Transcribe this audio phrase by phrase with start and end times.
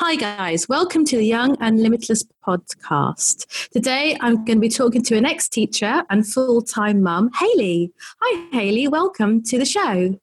[0.00, 0.68] Hi, guys.
[0.68, 3.68] Welcome to the Young and Limitless podcast.
[3.70, 7.92] Today, I'm going to be talking to an ex teacher and full time mum, Hayley.
[8.22, 8.86] Hi, Hayley.
[8.86, 10.16] Welcome to the show.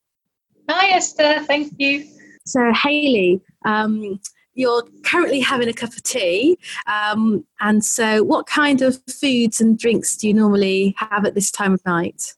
[0.69, 1.41] Hi, Esther.
[1.41, 2.07] Thank you.
[2.45, 4.21] So, Hayley, um,
[4.53, 6.57] you're currently having a cup of tea.
[6.87, 11.51] Um, and so, what kind of foods and drinks do you normally have at this
[11.51, 12.33] time of night?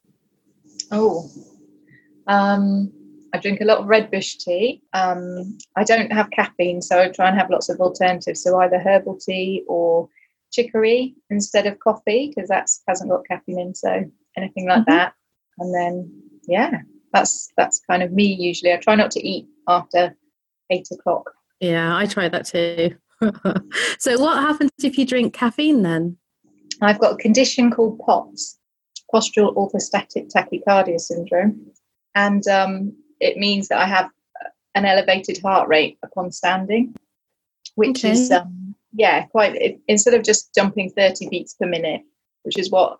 [0.91, 1.29] Oh,
[2.25, 2.91] um,
[3.37, 4.81] I drink a lot of red bush tea.
[4.93, 8.41] Um, I don't have caffeine, so I try and have lots of alternatives.
[8.41, 10.09] So either herbal tea or
[10.51, 13.75] chicory instead of coffee because that hasn't got caffeine in.
[13.75, 14.91] So anything like mm-hmm.
[14.91, 15.13] that.
[15.59, 16.79] And then yeah,
[17.13, 18.73] that's that's kind of me usually.
[18.73, 20.15] I try not to eat after
[20.71, 21.31] eight o'clock.
[21.59, 22.95] Yeah, I try that too.
[23.99, 26.17] so what happens if you drink caffeine then?
[26.81, 28.59] I've got a condition called POTS,
[29.13, 31.71] postural orthostatic tachycardia syndrome,
[32.15, 34.09] and um, it means that I have
[34.75, 36.95] an elevated heart rate upon standing,
[37.75, 38.11] which okay.
[38.11, 39.55] is um, yeah, quite.
[39.55, 42.01] It, instead of just jumping thirty beats per minute,
[42.43, 42.99] which is what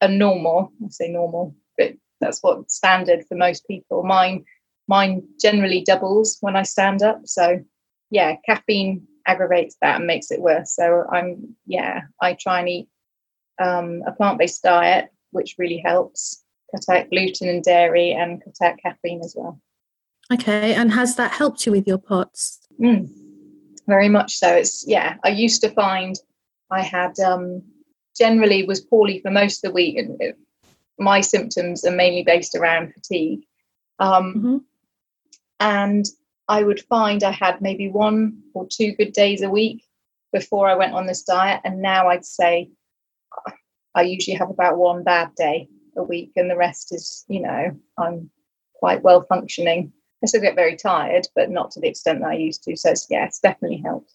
[0.00, 4.02] a normal, I say normal, but that's what standard for most people.
[4.02, 4.44] Mine,
[4.88, 7.20] mine generally doubles when I stand up.
[7.24, 7.60] So
[8.10, 10.74] yeah, caffeine aggravates that and makes it worse.
[10.74, 12.88] So I'm yeah, I try and eat
[13.60, 18.78] um, a plant-based diet, which really helps cut out gluten and dairy and cut out
[18.82, 19.60] caffeine as well.
[20.32, 22.60] Okay, and has that helped you with your POTS?
[22.80, 23.08] Mm,
[23.86, 24.54] very much so.
[24.54, 25.16] It's yeah.
[25.24, 26.16] I used to find
[26.70, 27.62] I had um,
[28.16, 30.20] generally was poorly for most of the week, and
[30.98, 33.40] my symptoms are mainly based around fatigue.
[33.98, 34.56] Um, mm-hmm.
[35.60, 36.04] And
[36.46, 39.82] I would find I had maybe one or two good days a week
[40.32, 42.70] before I went on this diet, and now I'd say
[43.94, 47.78] I usually have about one bad day a week, and the rest is, you know,
[47.98, 48.30] I'm
[48.74, 49.92] quite well functioning.
[50.22, 52.76] I still get very tired, but not to the extent that I used to.
[52.76, 54.12] So, it's, yeah, it's definitely helped.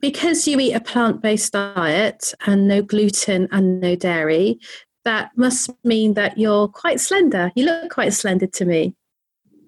[0.00, 4.60] Because you eat a plant based diet and no gluten and no dairy,
[5.04, 7.52] that must mean that you're quite slender.
[7.54, 8.94] You look quite slender to me.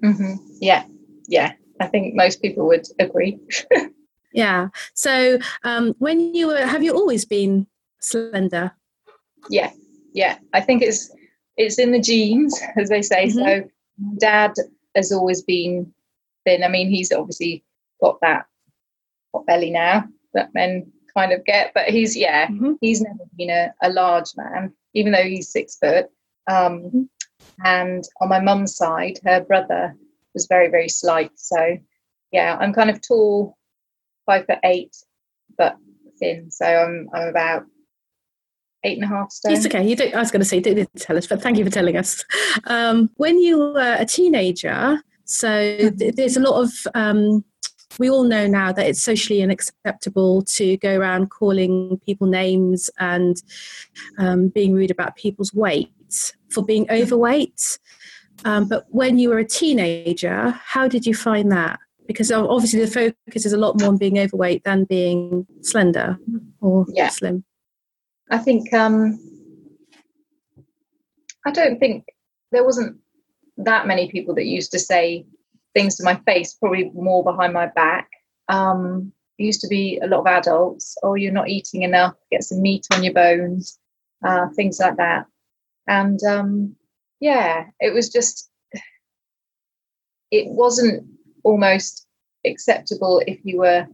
[0.04, 0.34] Mm-hmm.
[0.60, 0.84] Yeah,
[1.28, 1.52] yeah.
[1.80, 3.38] I think most people would agree.
[4.32, 4.68] yeah.
[4.94, 7.66] So, um, when you were, have you always been
[8.00, 8.72] slender?
[9.48, 9.70] Yeah,
[10.12, 10.38] yeah.
[10.52, 11.10] I think it's
[11.58, 13.26] it's in the genes, as they say.
[13.26, 13.38] Mm-hmm.
[13.38, 13.70] So
[14.18, 14.54] dad
[14.94, 15.92] has always been
[16.46, 16.64] thin.
[16.64, 17.64] I mean, he's obviously
[18.00, 18.46] got that
[19.32, 20.04] pot belly now
[20.34, 22.74] that men kind of get, but he's yeah, mm-hmm.
[22.80, 26.06] he's never been a, a, large man, even though he's six foot.
[26.48, 27.02] Um, mm-hmm.
[27.64, 29.96] And on my mum's side, her brother
[30.34, 31.32] was very very slight.
[31.34, 31.78] So
[32.30, 33.58] yeah, I'm kind of tall,
[34.26, 34.96] five foot eight,
[35.56, 35.76] but
[36.20, 36.50] thin.
[36.50, 37.64] So I'm I'm about
[38.88, 39.52] eight and a half stone.
[39.52, 39.86] It's okay.
[39.86, 42.24] You I was going to say, didn't tell us, but thank you for telling us.
[42.64, 46.10] Um, when you were a teenager, so mm-hmm.
[46.16, 47.44] there's a lot of, um,
[47.98, 53.42] we all know now that it's socially unacceptable to go around calling people names and
[54.18, 55.92] um, being rude about people's weight
[56.50, 57.02] for being mm-hmm.
[57.02, 57.78] overweight.
[58.44, 61.80] Um, but when you were a teenager, how did you find that?
[62.06, 66.18] Because obviously the focus is a lot more on being overweight than being slender
[66.60, 67.10] or yeah.
[67.10, 67.44] slim.
[68.30, 69.18] I think um,
[71.46, 72.06] I don't think
[72.52, 72.98] there wasn't
[73.58, 75.26] that many people that used to say
[75.74, 78.08] things to my face, probably more behind my back.
[78.48, 82.60] Um, used to be a lot of adults, oh, you're not eating enough, get some
[82.60, 83.78] meat on your bones,
[84.26, 85.26] uh, things like that.
[85.86, 86.76] And um,
[87.20, 88.50] yeah, it was just,
[90.30, 91.06] it wasn't
[91.44, 92.06] almost
[92.44, 93.86] acceptable if you were,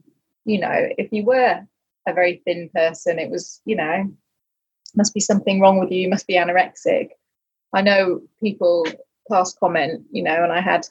[0.44, 1.60] you know, if you were
[2.08, 4.10] a very thin person, it was, you know,
[4.96, 7.08] must be something wrong with you, you must be anorexic.
[7.72, 8.86] I know people
[9.30, 10.88] past comment, you know, and I had a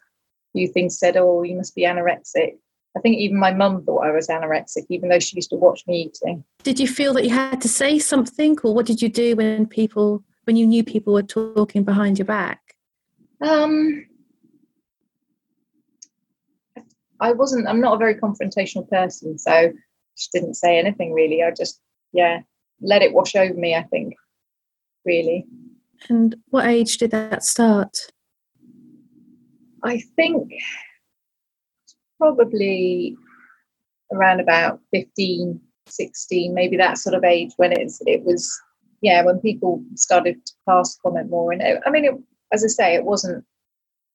[0.54, 2.58] few things said, oh, you must be anorexic.
[2.96, 5.84] I think even my mum thought I was anorexic, even though she used to watch
[5.88, 6.44] me eating.
[6.62, 9.66] Did you feel that you had to say something, or what did you do when
[9.66, 12.76] people, when you knew people were talking behind your back?
[13.42, 14.06] Um,
[17.20, 17.68] I wasn't.
[17.68, 19.72] I'm not a very confrontational person, so
[20.16, 21.42] just didn't say anything really.
[21.42, 22.42] I just, yeah,
[22.84, 24.14] let it wash over me, I think,
[25.06, 25.46] really.
[26.10, 27.98] And what age did that start?
[29.84, 30.52] I think
[32.20, 33.16] probably
[34.12, 38.60] around about 15, 16, maybe that sort of age when it's, it was,
[39.02, 41.52] yeah, when people started to pass comment more.
[41.52, 42.14] And it, I mean, it,
[42.52, 43.44] as I say, it wasn't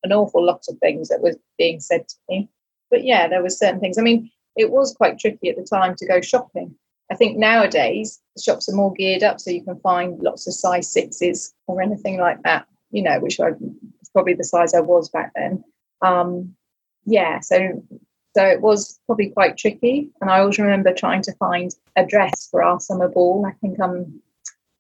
[0.05, 2.49] an awful lot of things that was being said to me.
[2.91, 3.99] But yeah, there was certain things.
[3.99, 6.75] I mean, it was quite tricky at the time to go shopping
[7.11, 10.93] I think nowadays shops are more geared up, so you can find lots of size
[10.93, 12.67] sixes or anything like that.
[12.91, 15.65] You know, which I, was probably the size I was back then.
[16.03, 16.55] Um,
[17.05, 17.83] yeah, so
[18.37, 20.11] So it was probably quite tricky.
[20.21, 23.47] And I always remember trying to find a dress for our summer ball.
[23.47, 24.21] I think um,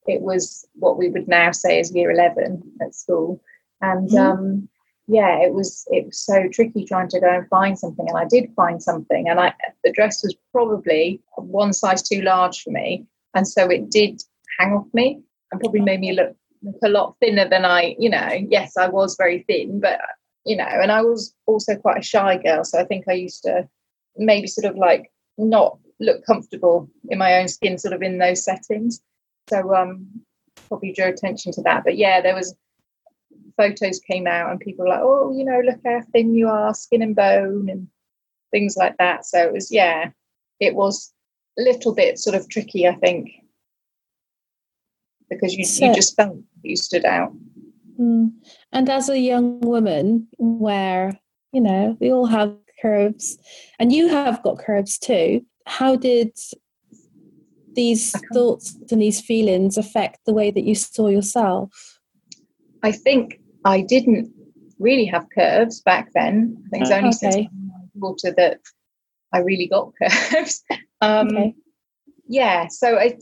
[0.06, 3.42] it was what we would now say is year 11 at school.
[3.80, 4.18] And mm.
[4.18, 4.68] um,
[5.08, 8.06] yeah, it was it was so tricky trying to go and find something.
[8.06, 9.28] And I did find something.
[9.28, 13.06] And I the dress was probably one size too large for me.
[13.34, 14.22] And so it did
[14.58, 18.10] hang off me and probably made me look, look a lot thinner than I, you
[18.10, 19.98] know, yes, I was very thin, but
[20.44, 22.64] you know, and I was also quite a shy girl.
[22.64, 23.66] So I think I used to
[24.16, 28.44] maybe sort of like not look comfortable in my own skin, sort of in those
[28.44, 29.00] settings.
[29.48, 30.06] So um,
[30.68, 31.84] probably drew attention to that.
[31.84, 32.54] But yeah, there was
[33.58, 36.72] photos came out and people were like, oh, you know, look how thin you are,
[36.72, 37.88] skin and bone, and
[38.50, 39.26] things like that.
[39.26, 40.10] So it was, yeah,
[40.60, 41.12] it was
[41.58, 43.28] a little bit sort of tricky, I think,
[45.28, 47.32] because you, so, you just felt you stood out.
[48.00, 48.30] Mm.
[48.72, 51.20] And as a young woman, where,
[51.52, 53.36] you know, we all have curves,
[53.78, 56.30] and you have got curves too, how did
[57.74, 62.00] these thoughts and these feelings affect the way that you saw yourself?
[62.82, 64.32] I think I didn't
[64.78, 66.62] really have curves back then.
[66.66, 67.30] I think it's only okay.
[67.32, 67.48] since
[67.94, 68.60] water that
[69.32, 70.62] I really got curves.
[71.00, 71.54] Um, okay.
[72.28, 73.18] Yeah, so I,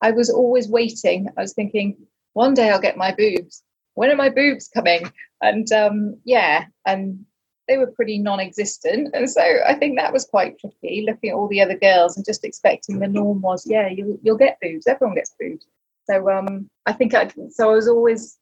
[0.00, 1.28] I was always waiting.
[1.36, 1.96] I was thinking,
[2.32, 3.62] one day I'll get my boobs.
[3.94, 5.10] When are my boobs coming?
[5.40, 7.24] And um, yeah, and
[7.68, 11.04] they were pretty non-existent, and so I think that was quite tricky.
[11.06, 14.36] Looking at all the other girls and just expecting the norm was, yeah, you, you'll
[14.36, 14.86] get boobs.
[14.86, 15.66] Everyone gets boobs.
[16.04, 18.38] So um, I think I so I was always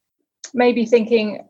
[0.53, 1.47] maybe thinking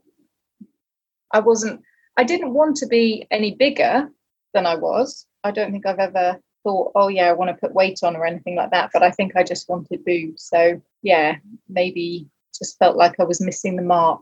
[1.31, 1.81] I wasn't.
[2.17, 4.09] I didn't want to be any bigger
[4.53, 5.25] than I was.
[5.43, 8.25] I don't think I've ever thought, oh yeah, I want to put weight on or
[8.25, 8.91] anything like that.
[8.93, 10.43] But I think I just wanted boobs.
[10.43, 11.37] So yeah,
[11.69, 12.27] maybe
[12.57, 14.21] just felt like I was missing the mark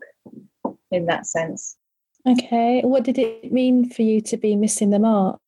[0.91, 1.77] in that sense.
[2.27, 2.81] Okay.
[2.81, 5.39] What did it mean for you to be missing the mark?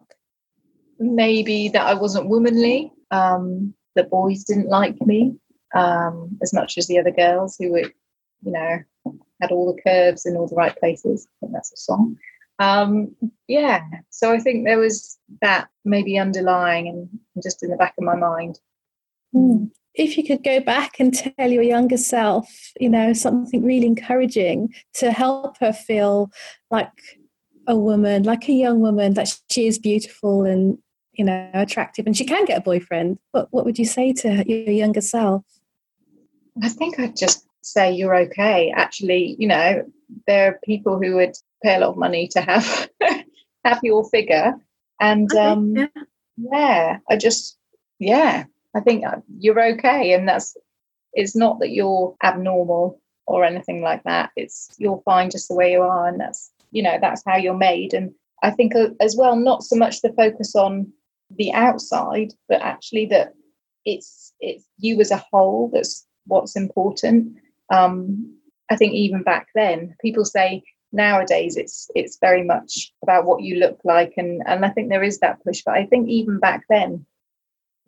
[1.00, 2.91] Maybe that I wasn't womanly.
[3.12, 5.35] Um, the boys didn't like me
[5.75, 7.91] um, as much as the other girls who were,
[8.41, 8.79] you know,
[9.41, 11.27] had all the curves in all the right places.
[11.27, 12.17] I think that's a song.
[12.59, 13.15] Um,
[13.47, 13.81] yeah.
[14.09, 17.09] So I think there was that maybe underlying and
[17.41, 18.59] just in the back of my mind.
[19.35, 23.88] Mm if you could go back and tell your younger self, you know, something really
[23.88, 26.31] encouraging to help her feel
[26.69, 26.91] like
[27.67, 30.77] a woman, like a young woman, that she is beautiful and,
[31.13, 34.43] you know, attractive and she can get a boyfriend, what, what would you say to
[34.47, 35.43] your younger self?
[36.61, 38.71] I think I'd just say you're okay.
[38.75, 39.83] Actually, you know,
[40.27, 42.89] there are people who would pay a lot of money to have
[43.65, 44.55] have your figure.
[44.99, 45.87] And okay, um yeah.
[46.37, 47.57] yeah, I just
[47.99, 50.55] yeah, I think uh, you're okay, and that's
[51.13, 54.31] it's not that you're abnormal or anything like that.
[54.35, 57.57] It's you're fine just the way you are, and that's you know that's how you're
[57.57, 57.93] made.
[57.93, 60.91] And I think uh, as well, not so much the focus on
[61.29, 63.33] the outside, but actually that
[63.85, 67.37] it's it's you as a whole that's what's important.
[67.71, 68.38] Um,
[68.69, 70.63] I think even back then, people say
[70.94, 75.03] nowadays it's it's very much about what you look like, and and I think there
[75.03, 75.62] is that push.
[75.65, 77.06] But I think even back then,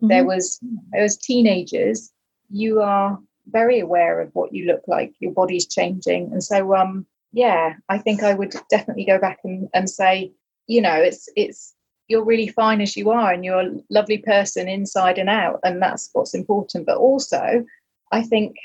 [0.03, 0.07] Mm-hmm.
[0.09, 0.59] There was
[0.93, 2.11] was teenagers.
[2.49, 5.13] You are very aware of what you look like.
[5.19, 9.67] Your body's changing, and so um yeah, I think I would definitely go back and,
[9.73, 10.33] and say,
[10.67, 11.73] you know, it's it's
[12.09, 15.81] you're really fine as you are, and you're a lovely person inside and out, and
[15.81, 16.85] that's what's important.
[16.85, 17.65] But also,
[18.11, 18.55] I think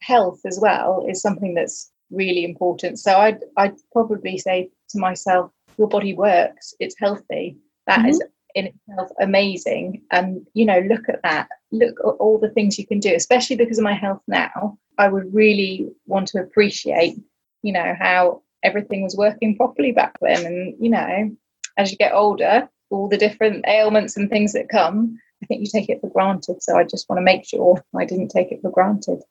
[0.00, 2.98] health as well is something that's really important.
[2.98, 7.56] So I'd I'd probably say to myself, your body works, it's healthy.
[7.86, 8.08] That mm-hmm.
[8.08, 8.22] is
[8.54, 10.02] in itself amazing.
[10.10, 11.48] And, you know, look at that.
[11.70, 14.78] Look at all the things you can do, especially because of my health now.
[14.98, 17.16] I would really want to appreciate,
[17.62, 20.44] you know, how everything was working properly back then.
[20.44, 21.36] And, you know,
[21.76, 25.68] as you get older, all the different ailments and things that come, I think you
[25.70, 26.62] take it for granted.
[26.62, 29.22] So I just want to make sure I didn't take it for granted.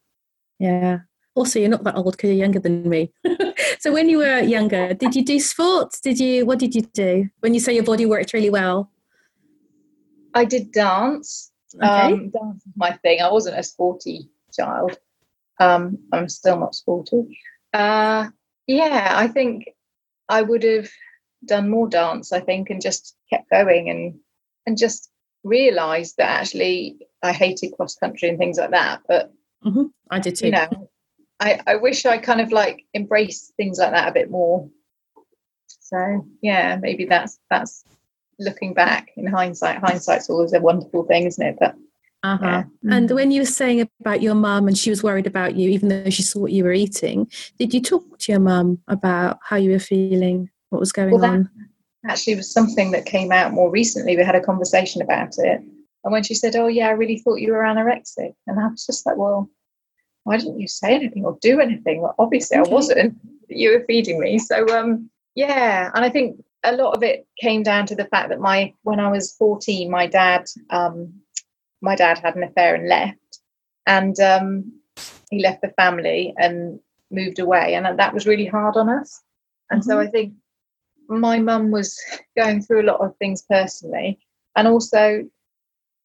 [0.59, 0.99] Yeah.
[1.35, 3.11] Also, you're not that old because you're younger than me.
[3.79, 5.99] so when you were younger, did you do sports?
[5.99, 6.45] Did you?
[6.45, 8.91] What did you do when you say your body worked really well?
[10.33, 11.51] I did dance.
[11.75, 11.85] Okay.
[11.85, 13.21] Um, dance was my thing.
[13.21, 14.97] I wasn't a sporty child.
[15.59, 17.39] Um, I'm still not sporty.
[17.73, 18.29] Uh,
[18.65, 19.69] yeah, I think
[20.29, 20.89] I would have
[21.45, 22.31] done more dance.
[22.31, 24.19] I think, and just kept going and
[24.65, 25.11] and just
[25.43, 29.01] realised that actually I hated cross country and things like that.
[29.07, 29.33] But
[29.67, 29.83] mm-hmm.
[30.09, 30.47] I did too.
[30.47, 30.89] You know,
[31.39, 34.69] I I wish I kind of like embraced things like that a bit more.
[35.67, 37.83] So yeah, maybe that's that's
[38.39, 41.57] looking back in hindsight, hindsight's always a wonderful thing, isn't it?
[41.59, 41.75] But
[42.23, 42.63] uh-huh.
[42.81, 42.95] Yeah.
[42.95, 45.89] And when you were saying about your mum and she was worried about you, even
[45.89, 49.55] though she saw what you were eating, did you talk to your mum about how
[49.55, 51.49] you were feeling, what was going well, on?
[52.07, 54.15] actually it was something that came out more recently.
[54.15, 55.61] We had a conversation about it.
[56.03, 58.33] And when she said, Oh, yeah, I really thought you were anorexic.
[58.47, 59.49] And I was just like, Well,
[60.27, 62.01] why didn't you say anything or do anything?
[62.01, 62.69] Well, obviously, okay.
[62.69, 63.17] I wasn't.
[63.49, 64.39] You were feeding me.
[64.39, 65.89] So, um, yeah.
[65.95, 68.99] And I think a lot of it came down to the fact that my, when
[68.99, 71.13] I was 14, my dad, um,
[71.81, 73.39] my dad had an affair and left.
[73.85, 74.73] And um,
[75.31, 76.77] he left the family and
[77.09, 77.73] moved away.
[77.75, 79.23] And that was really hard on us.
[79.69, 79.91] And mm-hmm.
[79.91, 80.33] so I think
[81.07, 81.97] my mum was
[82.37, 84.19] going through a lot of things personally.
[84.57, 85.23] And also,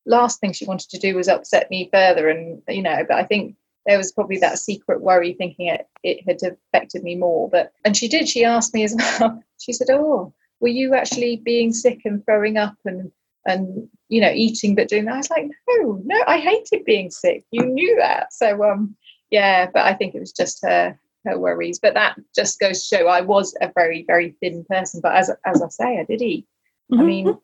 [0.07, 2.29] last thing she wanted to do was upset me further.
[2.29, 6.25] And, you know, but I think there was probably that secret worry thinking it, it
[6.27, 7.49] had affected me more.
[7.49, 11.37] But, and she did, she asked me as well, she said, Oh, were you actually
[11.37, 13.11] being sick and throwing up and,
[13.47, 15.15] and, you know, eating but doing that?
[15.15, 17.45] I was like, No, no, I hated being sick.
[17.51, 18.33] You knew that.
[18.33, 18.97] So, um,
[19.31, 21.79] yeah, but I think it was just her her worries.
[21.79, 25.01] But that just goes to show I was a very, very thin person.
[25.03, 26.47] But as as I say, I did eat.
[26.93, 27.01] Mm-hmm.
[27.01, 27.39] I mean,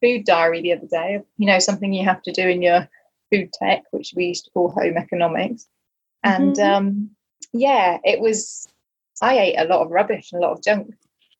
[0.00, 2.88] food diary the other day, you know, something you have to do in your
[3.32, 5.66] food tech, which we used to call home economics.
[6.24, 6.74] And mm-hmm.
[6.74, 7.10] um,
[7.52, 8.66] yeah, it was,
[9.22, 10.94] I ate a lot of rubbish and a lot of junk.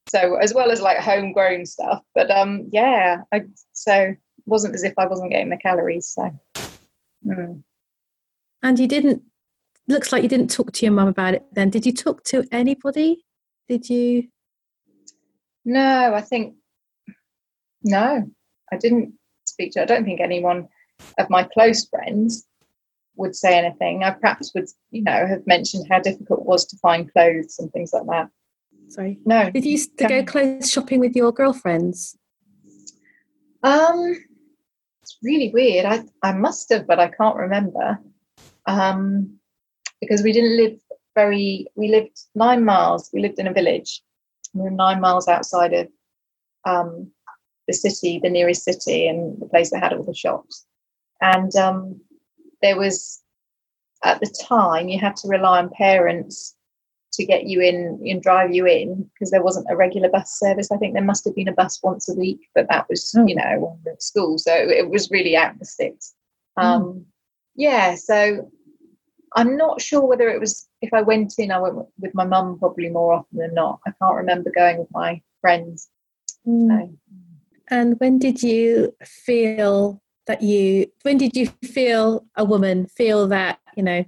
[0.07, 2.03] So, as well as like homegrown stuff.
[2.14, 6.09] But um, yeah, I, so it wasn't as if I wasn't getting the calories.
[6.09, 6.31] So,
[7.26, 7.62] mm.
[8.62, 9.23] and you didn't
[9.88, 11.71] looks like you didn't talk to your mum about it then.
[11.71, 13.25] Did you talk to anybody?
[13.67, 14.29] Did you?
[15.64, 16.55] No, I think
[17.83, 18.31] no,
[18.73, 19.14] I didn't
[19.47, 19.83] speak to.
[19.83, 20.69] I don't think anyone
[21.19, 22.47] of my close friends
[23.16, 24.02] would say anything.
[24.02, 27.73] I perhaps would, you know, have mentioned how difficult it was to find clothes and
[27.73, 28.28] things like that.
[28.88, 29.50] Sorry, no.
[29.50, 32.16] Did you used to go clothes shopping with your girlfriends?
[33.62, 34.16] Um,
[35.02, 35.87] it's really weird.
[35.87, 37.99] I I must have, but I can't remember.
[38.66, 39.38] Um,
[40.00, 40.78] because we didn't live
[41.14, 44.02] very, we lived nine miles, we lived in a village.
[44.52, 45.88] We were nine miles outside of
[46.64, 47.11] um,
[47.66, 50.66] the city, the nearest city, and the place that had all the shops.
[51.21, 52.00] And um,
[52.64, 53.23] there was,
[54.02, 56.56] at the time, you had to rely on parents
[57.12, 60.73] to get you in and drive you in because there wasn't a regular bus service.
[60.73, 63.26] I think there must have been a bus once a week, but that was, oh.
[63.26, 64.38] you know, at school.
[64.38, 66.14] So it was really out of the sticks.
[66.59, 66.64] Hmm.
[66.64, 67.04] Um, mm.
[67.54, 68.50] Yeah, so
[69.37, 72.59] I'm not sure whether it was if I went in, I went with my mum
[72.59, 73.78] probably more often than not.
[73.87, 75.88] I can't remember going with my friends.
[76.47, 76.68] Mm.
[76.68, 77.21] So.
[77.68, 80.87] And when did you feel that you?
[81.02, 84.04] When did you feel a woman feel that you know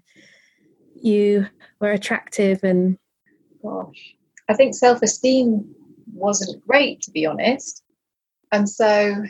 [0.94, 1.46] you
[1.80, 2.99] were attractive and?
[3.62, 4.16] Gosh,
[4.49, 5.64] I think self-esteem
[6.12, 7.82] wasn't great to be honest,
[8.52, 9.25] and so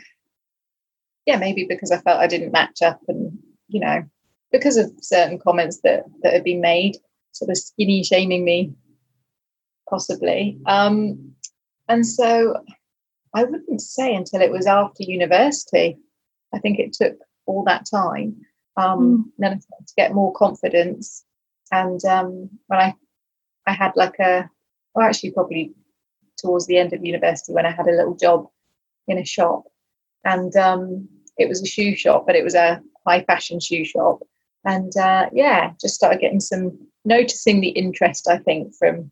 [1.25, 4.03] yeah, maybe because I felt I didn't match up, and you know,
[4.51, 6.97] because of certain comments that that have been made,
[7.31, 8.73] sort of skinny shaming me,
[9.89, 10.57] possibly.
[10.65, 11.33] Um,
[11.89, 12.55] and so
[13.33, 15.97] I wouldn't say until it was after university.
[16.53, 18.35] I think it took all that time.
[18.77, 19.23] Um, mm.
[19.37, 21.25] Then I started to get more confidence,
[21.71, 22.93] and um, when I
[23.65, 24.49] I had like a
[24.93, 25.73] well, actually probably
[26.37, 28.47] towards the end of university when I had a little job
[29.07, 29.63] in a shop,
[30.23, 34.19] and um, it was a shoe shop, but it was a high fashion shoe shop,
[34.65, 38.27] and uh, yeah, just started getting some noticing the interest.
[38.29, 39.11] I think from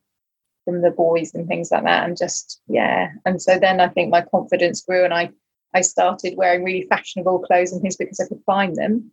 [0.64, 4.12] from the boys and things like that, and just yeah, and so then I think
[4.12, 5.32] my confidence grew, and I
[5.76, 9.12] I started wearing really fashionable clothes and things because I could find them.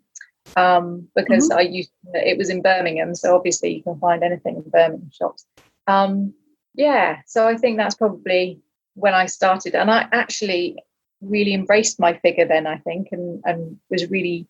[0.57, 1.59] Um, because mm-hmm.
[1.59, 5.47] I used it was in Birmingham, so obviously you can find anything in Birmingham shops.
[5.87, 6.35] Um,
[6.75, 8.61] yeah, so I think that's probably
[8.95, 10.79] when I started, and I actually
[11.21, 12.67] really embraced my figure then.
[12.67, 14.47] I think, and and was really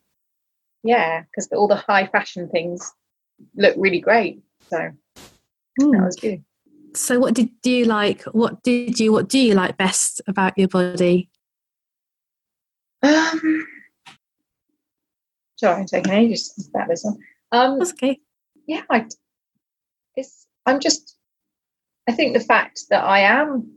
[0.83, 2.93] yeah, because all the high fashion things
[3.57, 4.43] look really great.
[4.71, 4.93] So mm.
[5.77, 6.05] that hmm.
[6.05, 6.45] was good.
[6.95, 8.23] So, what did you like?
[8.25, 9.13] What did you?
[9.13, 11.31] What do you like best about your body?
[13.03, 13.67] Um,
[15.57, 17.19] sorry, I'm taking ages about this one.
[17.51, 18.21] Um, That's okay.
[18.67, 19.07] Yeah, I,
[20.17, 20.47] it's.
[20.67, 21.17] I'm just.
[22.09, 23.71] I think the fact that I am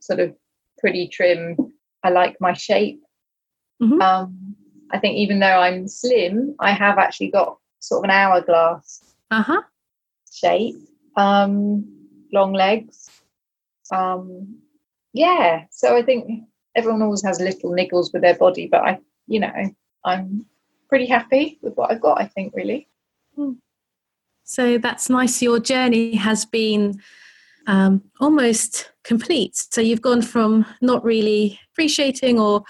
[0.00, 0.34] sort of
[0.78, 1.56] pretty trim.
[2.04, 3.00] I like my shape.
[3.80, 4.00] Mm-hmm.
[4.00, 4.56] Um,
[4.90, 9.62] I think even though I'm slim, I have actually got sort of an hourglass uh-huh.
[10.32, 10.76] shape,
[11.16, 11.84] um,
[12.32, 13.08] long legs.
[13.92, 14.58] Um,
[15.12, 19.40] yeah, so I think everyone always has little niggles with their body, but I, you
[19.40, 19.52] know,
[20.04, 20.46] I'm
[20.88, 22.20] pretty happy with what I've got.
[22.20, 22.88] I think really.
[23.36, 23.52] Hmm.
[24.44, 25.40] So that's nice.
[25.40, 27.00] Your journey has been
[27.66, 29.56] um, almost complete.
[29.56, 32.64] So you've gone from not really appreciating or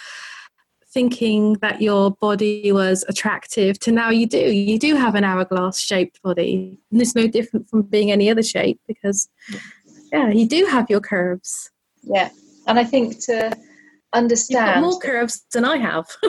[0.92, 4.52] thinking that your body was attractive to now you do.
[4.52, 6.78] You do have an hourglass shaped body.
[6.90, 9.28] And it's no different from being any other shape because,
[10.12, 11.70] yeah, you do have your curves.
[12.02, 12.30] Yeah.
[12.66, 13.56] and I think to
[14.12, 16.06] understand more curves than I have.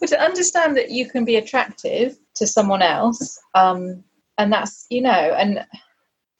[0.00, 4.02] but to understand that you can be attractive to someone else, um,
[4.38, 5.64] and that's you know, and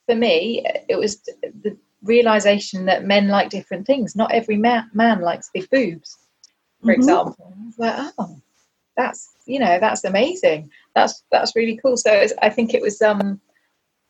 [0.07, 1.21] for me, it was
[1.63, 4.17] the realization that men like different things.
[4.17, 6.17] Not every man, man likes big boobs,
[6.81, 7.01] for mm-hmm.
[7.01, 7.55] example.
[7.77, 8.41] Like, oh,
[8.97, 10.71] that's you know, that's amazing.
[10.95, 11.97] That's that's really cool.
[11.97, 13.41] So I think it was um,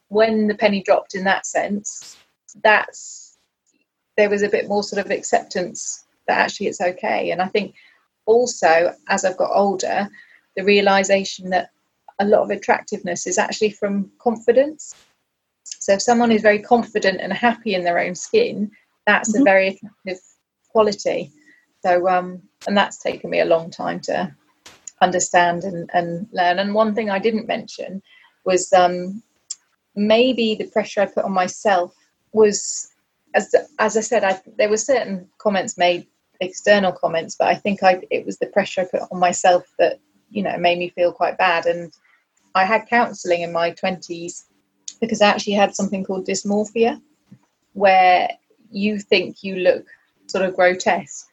[0.08, 2.16] when the penny dropped in that sense.
[2.62, 3.27] That's
[4.18, 7.30] there was a bit more sort of acceptance that actually it's okay.
[7.30, 7.74] And I think
[8.26, 10.08] also as I've got older,
[10.56, 11.70] the realization that
[12.18, 14.92] a lot of attractiveness is actually from confidence.
[15.62, 18.72] So if someone is very confident and happy in their own skin,
[19.06, 19.42] that's mm-hmm.
[19.42, 20.20] a very attractive
[20.68, 21.30] quality.
[21.84, 24.34] So um, and that's taken me a long time to
[25.00, 26.58] understand and, and learn.
[26.58, 28.02] And one thing I didn't mention
[28.44, 29.22] was um,
[29.94, 31.94] maybe the pressure I put on myself
[32.32, 32.90] was
[33.34, 36.06] as as I said, I, there were certain comments made,
[36.40, 39.98] external comments, but I think I it was the pressure I put on myself that
[40.30, 41.66] you know made me feel quite bad.
[41.66, 41.92] And
[42.54, 44.46] I had counselling in my twenties
[45.00, 47.00] because I actually had something called dysmorphia,
[47.74, 48.28] where
[48.70, 49.86] you think you look
[50.26, 51.26] sort of grotesque,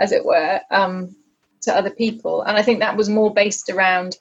[0.00, 1.16] as it were, um,
[1.62, 2.42] to other people.
[2.42, 4.16] And I think that was more based around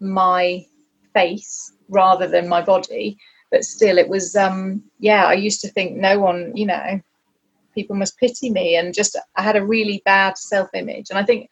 [0.00, 0.64] my
[1.12, 3.16] face rather than my body
[3.54, 7.00] but still it was um yeah i used to think no one you know
[7.72, 11.48] people must pity me and just i had a really bad self-image and i think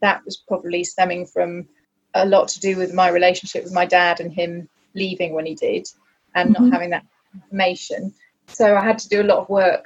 [0.00, 1.68] that was probably stemming from
[2.14, 5.54] a lot to do with my relationship with my dad and him leaving when he
[5.54, 5.86] did
[6.34, 6.64] and mm-hmm.
[6.64, 8.14] not having that information
[8.46, 9.84] so i had to do a lot of work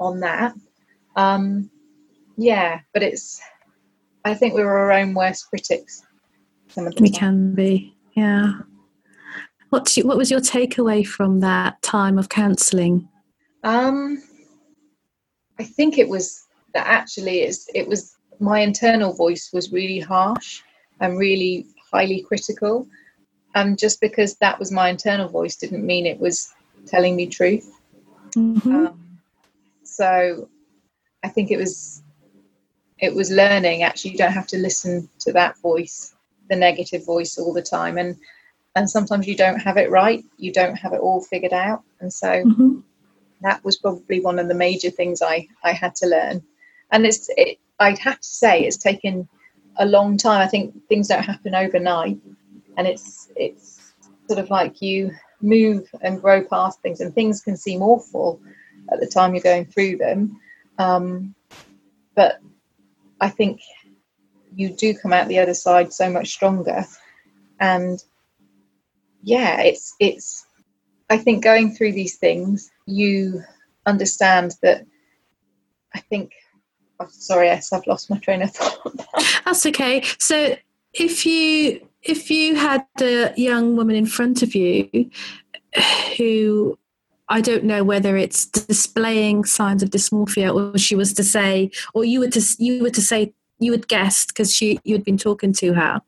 [0.00, 0.52] on that
[1.16, 1.70] um
[2.36, 3.40] yeah but it's
[4.26, 6.02] i think we were our own worst critics
[6.76, 7.12] we time.
[7.12, 8.52] can be yeah
[9.74, 13.08] What's your, what was your takeaway from that time of counselling?
[13.64, 14.22] Um,
[15.58, 20.62] I think it was that actually it's, it was my internal voice was really harsh
[21.00, 22.86] and really highly critical.
[23.56, 26.54] And just because that was my internal voice didn't mean it was
[26.86, 27.68] telling me truth.
[28.36, 28.86] Mm-hmm.
[28.86, 29.18] Um,
[29.82, 30.48] so
[31.24, 32.00] I think it was
[32.98, 36.14] it was learning actually you don't have to listen to that voice
[36.48, 38.16] the negative voice all the time and
[38.76, 41.82] and sometimes you don't have it right you don't have it all figured out.
[42.00, 42.80] And so mm-hmm.
[43.42, 46.42] that was probably one of the major things i i had to learn.
[46.90, 49.28] And it's it, i'd have to say it's taken
[49.78, 50.40] a long time.
[50.40, 52.18] I think things don't happen overnight.
[52.76, 53.94] And it's it's
[54.28, 58.40] sort of like you move and grow past things and things can seem awful
[58.90, 60.40] at the time you're going through them.
[60.78, 61.34] Um,
[62.16, 62.40] but
[63.20, 63.60] i think
[64.56, 66.84] you do come out the other side so much stronger.
[67.60, 68.02] And
[69.24, 70.46] yeah, it's it's.
[71.10, 73.42] I think going through these things, you
[73.86, 74.84] understand that.
[75.94, 76.32] I think.
[77.00, 79.06] Oh, sorry, yes, I've lost my train of thought.
[79.44, 80.02] That's okay.
[80.18, 80.56] So
[80.92, 85.10] if you if you had a young woman in front of you
[86.16, 86.78] who
[87.28, 92.04] I don't know whether it's displaying signs of dysmorphia or she was to say or
[92.04, 95.52] you were to you were to say you had guessed because you had been talking
[95.54, 96.00] to her.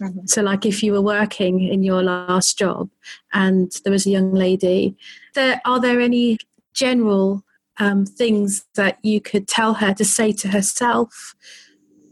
[0.00, 0.26] Mm-hmm.
[0.26, 2.90] So, like if you were working in your last job
[3.32, 4.96] and there was a young lady,
[5.34, 6.38] there are there any
[6.74, 7.44] general
[7.78, 11.34] um, things that you could tell her to say to herself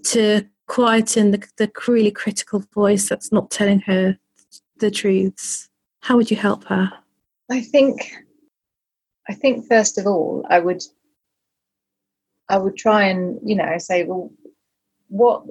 [0.04, 4.16] to quieten the, the really critical voice that's not telling her
[4.78, 5.68] the truths?
[6.00, 6.92] How would you help her?
[7.50, 8.12] I think,
[9.28, 10.82] I think first of all, I would,
[12.48, 14.30] I would try and you know say, well,
[15.10, 15.44] what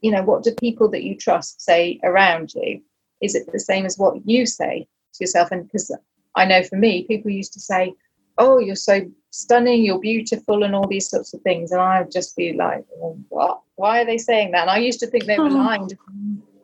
[0.00, 2.82] you know what do people that you trust say around you?
[3.20, 5.50] Is it the same as what you say to yourself?
[5.50, 5.94] And because
[6.36, 7.94] i know for me people used to say
[8.38, 11.70] oh you're so stunning you're beautiful and all these sorts of things.
[11.70, 13.60] And i would just be like well, what?
[13.76, 14.62] Why are they saying that?
[14.62, 15.64] And i used to think they were oh.
[15.66, 15.90] lying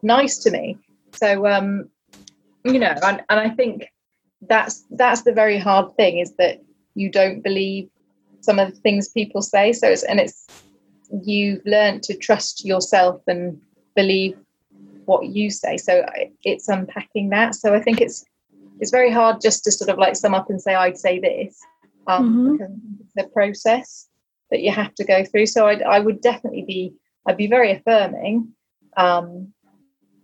[0.03, 0.79] nice to me.
[1.12, 1.88] So um
[2.64, 3.88] you know and, and i think
[4.42, 6.61] that's that's the very hard thing is that
[6.94, 7.88] you don't believe
[8.40, 9.72] some of the things people say.
[9.72, 10.46] So it's and it's
[11.24, 13.60] you've learned to trust yourself and
[13.94, 14.36] believe
[15.04, 15.76] what you say.
[15.76, 16.04] So
[16.44, 17.54] it's unpacking that.
[17.54, 18.24] So I think it's
[18.78, 21.58] it's very hard just to sort of like sum up and say I'd say this.
[22.06, 22.74] Um, mm-hmm.
[23.14, 24.08] the process
[24.50, 25.46] that you have to go through.
[25.46, 26.94] So I'd, I would definitely be
[27.26, 28.52] I'd be very affirming,
[28.96, 29.52] um,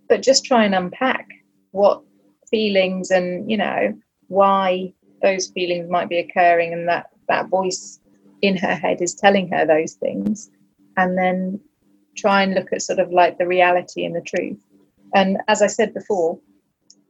[0.08, 1.28] but just try and unpack
[1.72, 2.02] what
[2.50, 3.92] feelings and you know
[4.28, 8.00] why those feelings might be occurring and that that voice
[8.42, 10.50] in her head is telling her those things
[10.96, 11.60] and then
[12.16, 14.58] try and look at sort of like the reality and the truth.
[15.14, 16.38] And as I said before,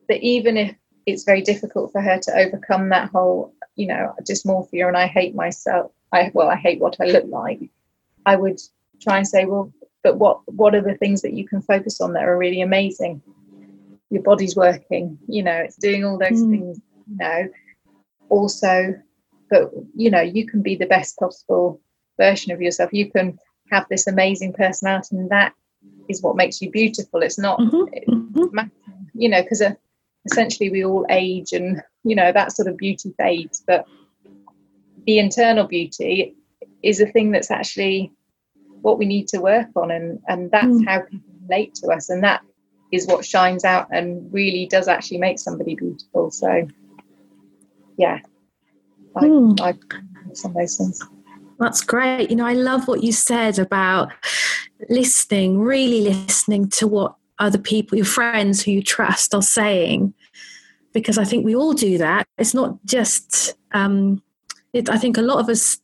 [0.09, 0.75] that even if
[1.07, 5.35] it's very difficult for her to overcome that whole you know, dysmorphia and I hate
[5.35, 7.61] myself, I well, I hate what I look like,
[8.25, 8.61] I would
[9.01, 9.73] try and say, well,
[10.03, 13.23] but what what are the things that you can focus on that are really amazing?
[14.11, 16.51] Your body's working, you know, it's doing all those mm.
[16.51, 17.49] things, you know.
[18.31, 18.95] Also,
[19.51, 21.81] but you know, you can be the best possible
[22.19, 22.93] version of yourself.
[22.93, 23.39] You can
[23.71, 25.53] have this amazing personality, and that
[26.09, 27.23] is what makes you beautiful.
[27.23, 28.11] It's not, mm-hmm.
[28.11, 28.69] mm-hmm.
[29.15, 29.75] you know, because uh,
[30.27, 33.87] essentially we all age and you know that sort of beauty fades but
[35.07, 36.35] the internal beauty
[36.83, 38.13] is a thing that's actually
[38.83, 40.87] what we need to work on and and that's mm.
[40.87, 42.43] how people relate to us and that
[42.93, 46.67] is what shines out and really does actually make somebody beautiful so
[47.97, 48.19] yeah
[49.17, 49.61] I, mm.
[49.61, 49.75] I
[50.35, 51.03] some of those things
[51.59, 54.13] that's great you know i love what you said about
[54.89, 60.15] listening really listening to what other people, your friends who you trust, are saying.
[60.93, 62.27] Because I think we all do that.
[62.39, 64.23] It's not just, um,
[64.73, 65.79] it, I think a lot of us,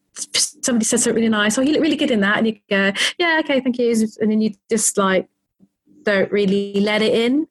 [0.62, 2.38] somebody says something really nice, oh, you look really good in that.
[2.38, 3.90] And you go, yeah, okay, thank you.
[4.20, 5.28] And then you just like
[6.02, 7.46] don't really let it in.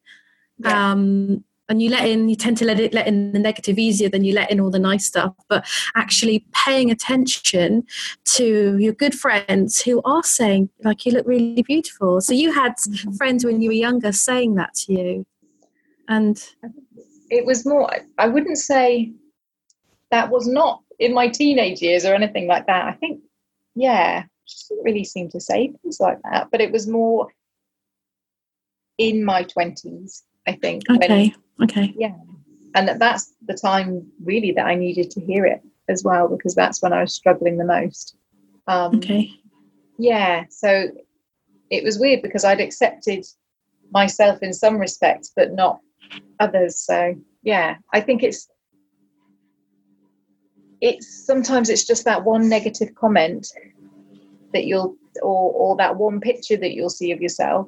[0.59, 0.91] Yeah.
[0.91, 4.09] Um, and you let in you tend to let it let in the negative easier
[4.09, 5.33] than you let in all the nice stuff.
[5.47, 7.85] But actually paying attention
[8.35, 12.21] to your good friends who are saying like you look really beautiful.
[12.21, 13.13] So you had mm-hmm.
[13.13, 15.25] friends when you were younger saying that to you.
[16.07, 16.43] And
[17.29, 19.13] it was more i wouldn't say
[20.09, 22.85] that was not in my teenage years or anything like that.
[22.85, 23.21] I think
[23.75, 26.49] yeah she didn't really seem to say things like that.
[26.51, 27.29] But it was more
[28.97, 30.83] in my 20s I think.
[30.89, 31.33] Okay.
[31.57, 31.93] When, okay.
[31.97, 32.15] Yeah.
[32.75, 36.55] And that that's the time really that I needed to hear it as well, because
[36.55, 38.15] that's when I was struggling the most.
[38.67, 39.31] Um, okay.
[39.97, 40.45] Yeah.
[40.49, 40.89] So
[41.69, 43.25] it was weird because I'd accepted
[43.91, 45.79] myself in some respects, but not
[46.39, 46.79] others.
[46.79, 48.47] So yeah, I think it's
[50.81, 53.47] it's sometimes it's just that one negative comment
[54.53, 57.67] that you'll or or that one picture that you'll see of yourself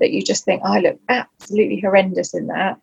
[0.00, 2.80] that you just think, I look absolutely horrendous in that.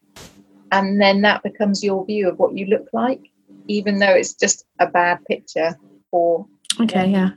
[0.71, 3.29] And then that becomes your view of what you look like,
[3.67, 5.77] even though it's just a bad picture
[6.11, 6.45] or
[6.79, 7.31] okay, yeah.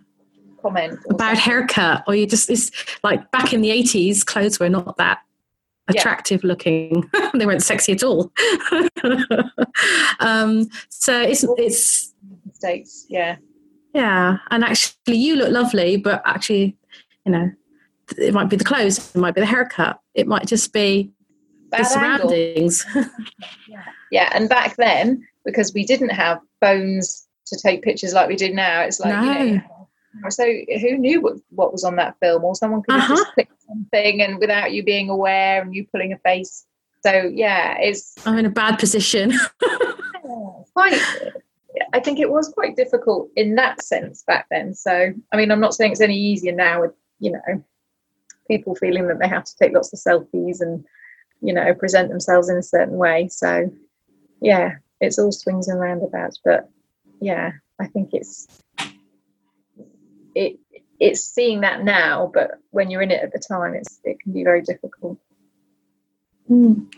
[0.62, 2.70] Comment a bad haircut, or you just it's
[3.02, 5.18] like back in the eighties, clothes were not that
[5.88, 6.48] attractive yeah.
[6.48, 7.10] looking.
[7.34, 8.32] they weren't sexy at all.
[10.20, 12.14] um, so it's it's
[12.46, 13.36] mistakes, yeah,
[13.92, 14.38] yeah.
[14.50, 16.78] And actually, you look lovely, but actually,
[17.26, 17.50] you know,
[18.18, 21.10] it might be the clothes, it might be the haircut, it might just be
[21.70, 22.86] Bad the surroundings.
[23.68, 23.84] yeah.
[24.10, 28.52] yeah, and back then, because we didn't have phones to take pictures like we do
[28.52, 29.42] now, it's like, no.
[29.42, 29.84] you know,
[30.28, 33.16] so who knew what, what was on that film or someone could uh-huh.
[33.16, 36.66] just click something and without you being aware and you pulling a face
[37.04, 39.32] so yeah it's i'm in a bad position
[40.74, 41.00] quite
[41.92, 45.60] i think it was quite difficult in that sense back then so i mean i'm
[45.60, 47.64] not saying it's any easier now with you know
[48.48, 50.84] people feeling that they have to take lots of selfies and
[51.40, 53.28] you know present themselves in a certain way.
[53.28, 53.70] So
[54.40, 56.40] yeah it's all swings and roundabouts.
[56.44, 56.70] But
[57.20, 58.46] yeah i think it's
[60.34, 60.58] it
[61.00, 64.32] it's seeing that now but when you're in it at the time it's it can
[64.32, 65.18] be very difficult.
[66.50, 66.92] Mm.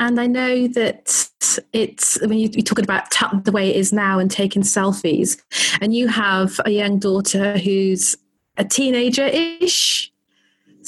[0.00, 1.30] and i know that
[1.72, 4.62] it's I mean you, are talking about t- the way it is now and taking
[4.62, 5.40] selfies.
[5.80, 8.16] And you have a young daughter who's
[8.56, 10.09] a teenager ish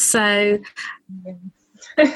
[0.02, 0.58] so,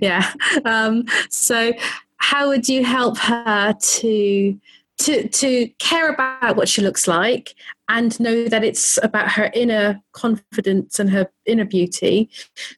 [0.00, 0.32] yeah.
[0.64, 1.72] Um, so,
[2.18, 4.60] how would you help her to
[4.98, 7.54] to to care about what she looks like
[7.88, 12.30] and know that it's about her inner confidence and her inner beauty,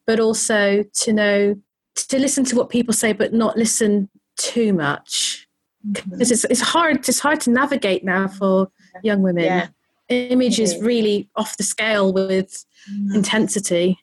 [0.07, 1.57] but also to know
[1.95, 5.49] to listen to what people say, but not listen too much
[5.93, 6.21] because mm-hmm.
[6.21, 8.69] it's, it's hard it's hard to navigate now for
[9.03, 9.69] young women yeah.
[10.09, 13.15] Image is really off the scale with mm.
[13.15, 13.99] intensity.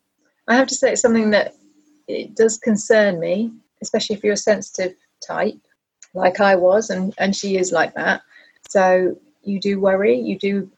[0.47, 1.53] I have to say, it's something that
[2.07, 5.59] it does concern me, especially if you're a sensitive type,
[6.13, 8.21] like I was, and, and she is like that.
[8.69, 10.19] So you do worry.
[10.19, 10.71] You do,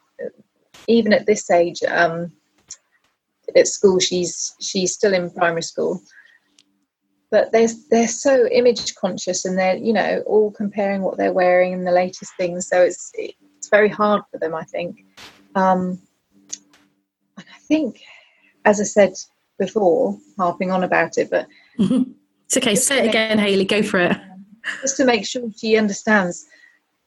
[0.88, 2.32] even at this age, um,
[3.56, 6.02] at school, she's she's still in primary school,
[7.32, 11.74] but they're they're so image conscious, and they're you know all comparing what they're wearing
[11.74, 12.68] and the latest things.
[12.68, 15.04] So it's it's very hard for them, I think.
[15.58, 16.00] Um,
[17.38, 18.02] I think,
[18.66, 19.14] as I said
[19.58, 21.48] before, harping on about it, but
[21.80, 22.12] mm-hmm.
[22.46, 22.76] it's okay.
[22.76, 23.66] Say it again, Hayley.
[23.66, 24.18] Go for it.
[24.82, 26.46] Just to make sure she understands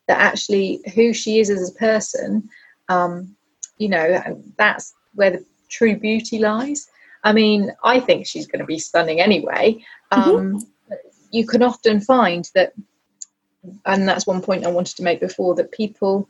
[0.09, 2.49] that actually who she is as a person,
[2.89, 3.37] um,
[3.79, 6.89] you know, that's where the true beauty lies.
[7.23, 9.85] I mean, I think she's going to be stunning anyway.
[10.11, 10.95] Um, mm-hmm.
[11.31, 12.73] You can often find that
[13.85, 16.29] and that's one point I wanted to make before that people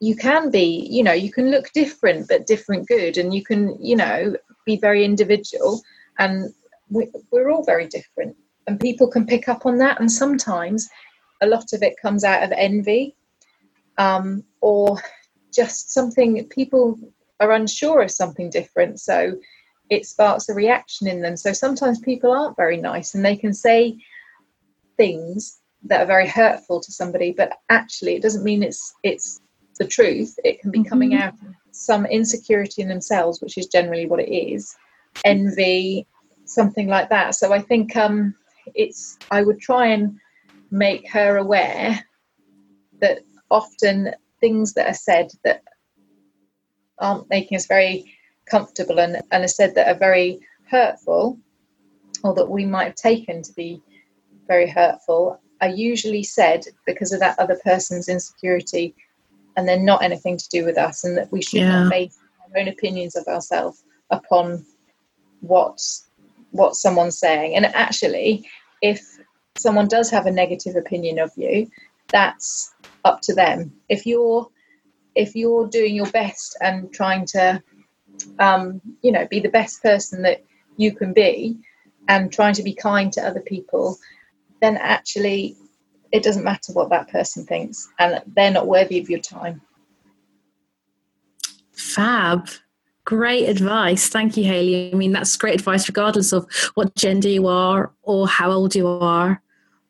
[0.00, 3.76] you can be you know you can look different but different good and you can
[3.80, 4.34] you know
[4.64, 5.80] be very individual
[6.18, 6.52] and
[6.90, 10.88] we, we're all very different and people can pick up on that and sometimes
[11.42, 13.14] a lot of it comes out of envy
[13.98, 15.00] um, or
[15.52, 16.98] just something people
[17.40, 19.36] are unsure of something different so
[19.90, 21.36] it sparks a reaction in them.
[21.36, 23.96] So sometimes people aren't very nice and they can say
[24.96, 29.40] things that are very hurtful to somebody but actually it doesn't mean it's it's
[29.78, 31.22] the truth it can be coming mm-hmm.
[31.22, 31.34] out
[31.70, 34.76] some insecurity in themselves which is generally what it is
[35.24, 36.06] envy
[36.44, 38.34] something like that so i think um
[38.74, 40.18] it's i would try and
[40.70, 41.98] make her aware
[43.00, 45.62] that often things that are said that
[46.98, 48.04] aren't making us very
[48.46, 50.38] comfortable and, and are said that are very
[50.70, 51.38] hurtful
[52.24, 53.80] or that we might have taken to be
[54.46, 58.94] very hurtful are usually said because of that other person's insecurity
[59.58, 61.82] and they're not anything to do with us and that we should yeah.
[61.82, 64.64] not base our own opinions of ourselves upon
[65.40, 65.80] what
[66.52, 68.48] what someone's saying and actually
[68.82, 69.00] if
[69.56, 71.68] someone does have a negative opinion of you
[72.06, 72.72] that's
[73.04, 74.48] up to them if you're
[75.16, 77.60] if you're doing your best and trying to
[78.38, 80.44] um, you know be the best person that
[80.76, 81.58] you can be
[82.06, 83.98] and trying to be kind to other people
[84.62, 85.56] then actually
[86.12, 89.60] it doesn't matter what that person thinks and they're not worthy of your time.
[91.72, 92.48] Fab.
[93.04, 94.08] Great advice.
[94.08, 98.28] Thank you haley i mean that's great advice regardless of what gender you are or
[98.28, 99.40] how old you are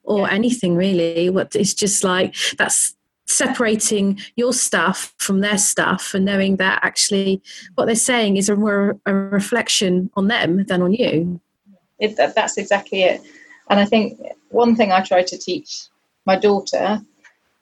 [0.05, 0.33] or yeah.
[0.33, 1.31] anything really.
[1.31, 2.95] What it's just like that's
[3.27, 7.43] separating your stuff from their stuff and knowing that actually
[7.75, 11.41] what they're saying is a more a reflection on them than on you.
[11.99, 13.21] It, that, that's exactly it.
[13.69, 15.89] And i think one thing i try to teach
[16.29, 17.01] my daughter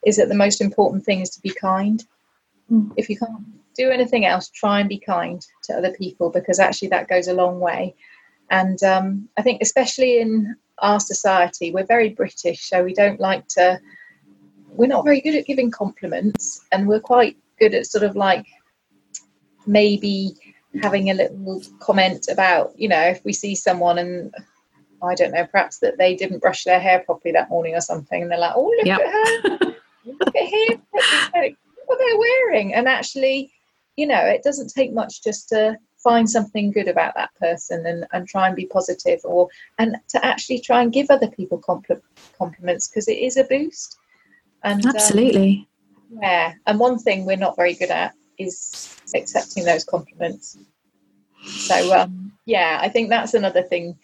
[0.05, 2.05] is that the most important thing is to be kind.
[2.71, 2.93] Mm.
[2.97, 3.45] If you can't
[3.77, 7.41] do anything else, try and be kind to other people because actually that goes a
[7.43, 7.95] long way.
[8.51, 13.47] And um, I think, especially in our society, we're very British, so we don't like
[13.57, 13.81] to,
[14.79, 18.47] we're not very good at giving compliments, and we're quite good at sort of like
[19.67, 20.35] maybe
[20.83, 24.35] having a little comment about, you know, if we see someone and
[25.07, 28.23] I don't know, perhaps that they didn't brush their hair properly that morning or something,
[28.23, 29.01] and they're like, "Oh, look yep.
[29.01, 29.59] at her!
[30.05, 30.83] look at him!
[31.87, 33.53] What they're wearing!" And actually,
[33.97, 38.07] you know, it doesn't take much just to find something good about that person and,
[38.13, 39.49] and try and be positive or
[39.81, 42.01] and to actually try and give other people compl-
[42.39, 43.97] compliments because it is a boost
[44.63, 45.67] and um, absolutely
[46.13, 50.57] um, yeah and one thing we're not very good at is accepting those compliments
[51.45, 53.99] so um, yeah i think that's another thing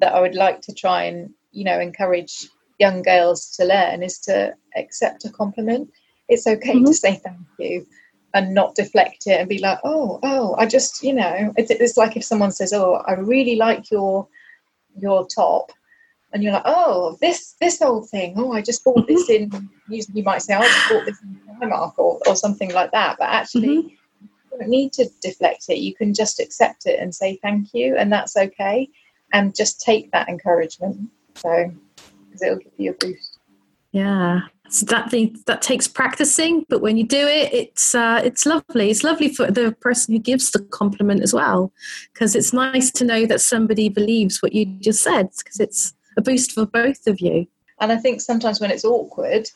[0.00, 2.48] that I would like to try and you know encourage
[2.80, 5.90] young girls to learn is to accept a compliment.
[6.28, 6.86] It's okay mm-hmm.
[6.86, 7.86] to say thank you
[8.34, 11.96] and not deflect it and be like, oh, oh, I just, you know, it's, it's
[11.96, 14.26] like if someone says, oh, I really like your
[14.96, 15.70] your top,
[16.32, 19.54] and you're like, oh, this this old thing, oh, I just bought this mm-hmm.
[19.54, 19.68] in.
[19.88, 22.90] You, you might say, oh, I just bought this in Primark or or something like
[22.92, 23.78] that, but actually.
[23.78, 23.96] Mm-hmm.
[24.52, 25.78] You don't need to deflect it.
[25.78, 28.90] You can just accept it and say thank you, and that's okay
[29.32, 31.10] and just take that encouragement.
[31.36, 31.72] So,
[32.26, 33.38] because it'll give you a boost.
[33.92, 34.40] Yeah,
[34.70, 38.88] so that thing, that takes practicing, but when you do it, it's uh, it's lovely.
[38.88, 41.72] It's lovely for the person who gives the compliment as well,
[42.12, 46.22] because it's nice to know that somebody believes what you just said, because it's a
[46.22, 47.48] boost for both of you.
[47.80, 49.50] And I think sometimes when it's awkward,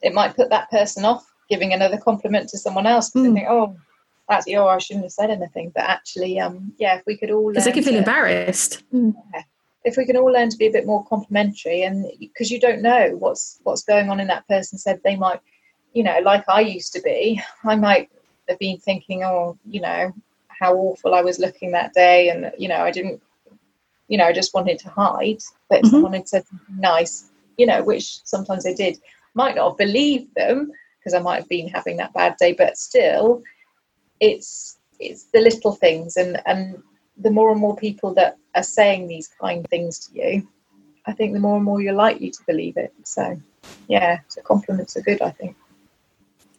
[0.00, 3.34] it might put that person off giving another compliment to someone else because mm.
[3.34, 3.76] they think, oh,
[4.30, 5.72] actually, oh, I shouldn't have said anything.
[5.74, 8.82] But actually, um, yeah, if we could all because they could feel embarrassed.
[8.92, 9.42] Yeah,
[9.84, 12.82] if we can all learn to be a bit more complimentary, and because you don't
[12.82, 15.40] know what's what's going on in that person said they might,
[15.92, 18.10] you know, like I used to be, I might
[18.48, 20.12] have been thinking, oh, you know,
[20.48, 23.22] how awful I was looking that day, and you know, I didn't,
[24.08, 25.40] you know, I just wanted to hide.
[25.68, 25.90] But mm-hmm.
[25.90, 26.44] someone had said
[26.78, 28.98] nice, you know, which sometimes they did,
[29.34, 32.78] might not have believed them because I might have been having that bad day, but
[32.78, 33.42] still,
[34.20, 36.82] it's it's the little things and and
[37.18, 40.48] the more and more people that are saying these kind things to you
[41.06, 42.92] i think the more and more you're likely to believe it.
[43.04, 43.40] So
[43.88, 45.56] yeah so compliments are good i think.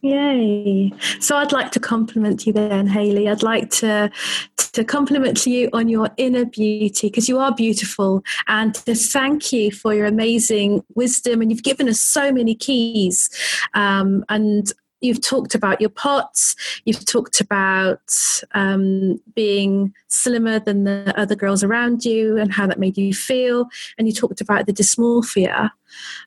[0.02, 0.92] Yay.
[1.20, 3.28] So I'd like to compliment you then, Hayley.
[3.28, 4.10] I'd like to
[4.56, 8.22] to compliment you on your inner beauty because you are beautiful.
[8.46, 11.40] And to thank you for your amazing wisdom.
[11.40, 13.30] And you've given us so many keys.
[13.74, 14.70] Um, and
[15.06, 18.12] you've talked about your POTS, you've talked about
[18.52, 23.66] um, being slimmer than the other girls around you and how that made you feel,
[23.96, 25.70] and you talked about the dysmorphia,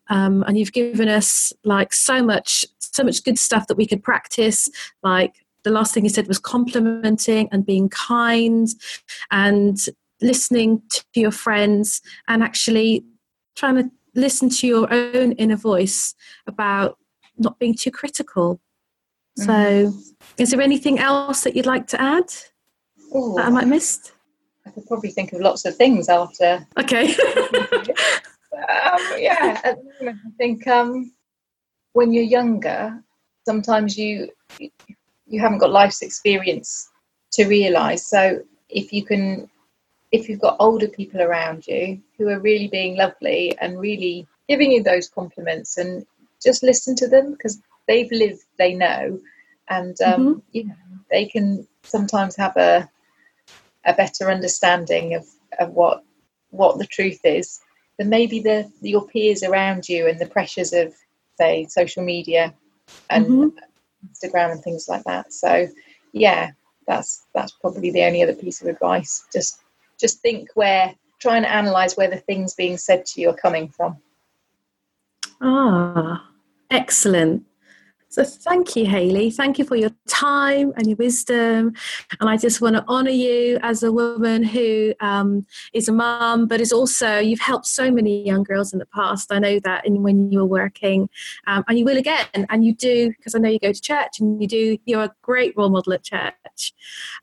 [0.10, 4.04] um, and you've given us like so much, so much good stuff that we could
[4.04, 4.70] practice,
[5.04, 8.70] like the last thing you said was complimenting and being kind
[9.32, 9.78] and
[10.22, 13.04] listening to your friends and actually
[13.56, 16.16] trying to listen to your own inner voice
[16.48, 16.98] about
[17.38, 18.60] not being too critical.
[19.46, 19.94] So,
[20.38, 22.34] is there anything else that you'd like to add
[23.16, 24.14] Ooh, that I might missed?
[24.66, 26.66] I could probably think of lots of things after.
[26.78, 27.14] Okay.
[28.54, 31.12] um, yeah, at the moment, I think um,
[31.94, 33.02] when you're younger,
[33.46, 34.30] sometimes you
[35.28, 36.90] you haven't got life's experience
[37.34, 38.08] to realise.
[38.08, 39.50] So if you can
[40.12, 44.72] if you've got older people around you who are really being lovely and really giving
[44.72, 46.06] you those compliments and
[46.44, 49.20] just listen to them because they've lived, they know,
[49.68, 50.40] and um, mm-hmm.
[50.52, 50.76] you know
[51.10, 52.90] they can sometimes have a
[53.86, 55.26] a better understanding of,
[55.60, 56.04] of what
[56.52, 57.60] what the truth is
[57.98, 60.94] than maybe the your peers around you and the pressures of
[61.38, 62.54] say social media
[63.10, 63.58] and mm-hmm.
[64.08, 65.34] Instagram and things like that.
[65.34, 65.68] So
[66.14, 66.52] yeah,
[66.88, 69.26] that's that's probably the only other piece of advice.
[69.34, 69.62] Just
[70.00, 73.68] just think where, try and analyze where the things being said to you are coming
[73.68, 73.98] from.
[75.42, 76.30] Ah,
[76.70, 77.46] excellent.
[78.12, 79.30] So thank you, Hayley.
[79.30, 81.74] Thank you for your time and your wisdom.
[82.20, 86.48] And I just want to honour you as a woman who um, is a mum,
[86.48, 89.32] but is also, you've helped so many young girls in the past.
[89.32, 91.08] I know that in, when you were working,
[91.46, 92.26] um, and you will again.
[92.34, 95.14] And you do, because I know you go to church and you do, you're a
[95.22, 96.74] great role model at church.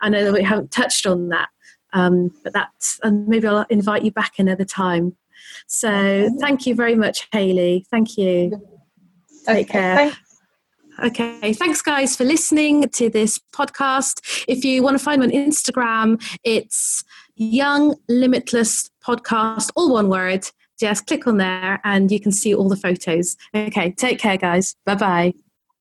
[0.00, 1.48] I know that we haven't touched on that.
[1.94, 5.16] Um, but that's, and maybe I'll invite you back another time.
[5.66, 7.86] So thank you very much, Hayley.
[7.90, 8.62] Thank you.
[9.46, 9.96] Take okay, care.
[9.96, 10.25] Thanks.
[11.02, 14.44] Okay, thanks guys for listening to this podcast.
[14.48, 17.04] If you want to find me on Instagram, it's
[17.34, 20.46] Young Limitless Podcast, all one word.
[20.80, 23.36] Just click on there and you can see all the photos.
[23.54, 24.74] Okay, take care, guys.
[24.84, 25.45] Bye bye.